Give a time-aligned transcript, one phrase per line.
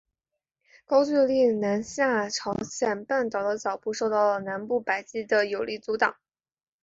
[0.87, 6.15] 高句丽南下朝鲜半岛的脚步受到南部百济的有力阻挡。